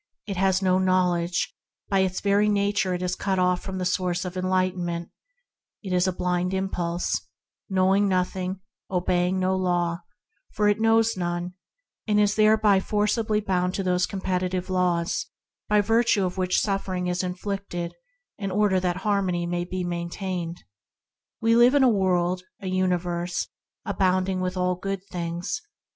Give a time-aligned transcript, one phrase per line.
[0.25, 1.55] It has no real knowledge;
[1.87, 5.11] by its very nature it is cut off from the source of enlighten ment;
[5.83, 7.27] it is a blind impulse,
[7.69, 10.01] knowing nothing; obeying no law,
[10.53, 11.53] for it knows none;
[12.07, 15.27] and is thereby forcibly bound to those competitive laws
[15.69, 17.93] by virtue of which suffering is inflicted
[18.39, 20.63] in order that harmony may be maintained.
[21.41, 23.49] We live in a world, a universe,
[23.85, 25.61] abounding in all good things.